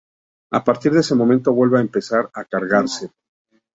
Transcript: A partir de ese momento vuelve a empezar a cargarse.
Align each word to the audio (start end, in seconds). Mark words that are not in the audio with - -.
A 0.49 0.59
partir 0.63 0.91
de 0.93 1.01
ese 1.01 1.13
momento 1.13 1.53
vuelve 1.53 1.77
a 1.77 1.81
empezar 1.81 2.27
a 2.33 2.45
cargarse. 2.45 3.11